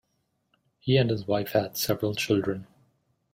He 0.79 0.97
and 0.97 1.11
his 1.11 1.27
wife 1.27 1.51
had 1.51 1.77
several 1.77 2.15
children. 2.15 2.65